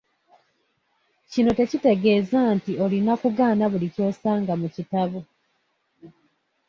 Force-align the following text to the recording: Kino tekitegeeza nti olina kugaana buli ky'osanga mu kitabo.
Kino 1.31 1.51
tekitegeeza 1.57 2.39
nti 2.57 2.71
olina 2.83 3.13
kugaana 3.21 3.65
buli 3.71 3.87
ky'osanga 3.95 4.53
mu 4.61 4.67
kitabo. 4.75 5.19